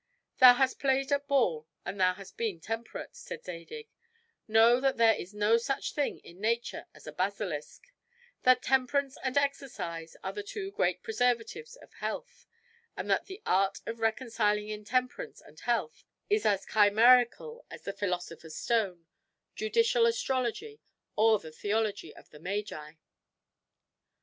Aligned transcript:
"Thou 0.39 0.55
hast 0.55 0.79
played 0.79 1.11
at 1.11 1.27
ball, 1.27 1.67
and 1.85 1.99
thou 1.99 2.15
hast 2.15 2.35
been 2.35 2.59
temperate," 2.59 3.15
said 3.15 3.45
Zadig; 3.45 3.87
"know 4.47 4.79
that 4.79 4.97
there 4.97 5.13
is 5.13 5.31
no 5.31 5.57
such 5.57 5.93
thing 5.93 6.17
in 6.21 6.41
nature 6.41 6.87
as 6.95 7.05
a 7.05 7.11
basilisk; 7.11 7.83
that 8.41 8.63
temperance 8.63 9.15
and 9.23 9.37
exercise 9.37 10.17
are 10.23 10.33
the 10.33 10.41
two 10.41 10.71
great 10.71 11.03
preservatives 11.03 11.75
of 11.75 11.93
health; 11.93 12.47
and 12.97 13.11
that 13.11 13.27
the 13.27 13.43
art 13.45 13.79
of 13.85 13.99
reconciling 13.99 14.69
intemperance 14.69 15.39
and 15.39 15.59
health 15.59 16.03
is 16.31 16.47
as 16.47 16.65
chimerical 16.65 17.63
as 17.69 17.83
the 17.83 17.93
philosopher's 17.93 18.55
stone, 18.57 19.05
judicial 19.53 20.07
astrology, 20.07 20.81
or 21.15 21.37
the 21.37 21.51
theology 21.51 22.11
of 22.15 22.27
the 22.31 22.39
magi." 22.39 22.93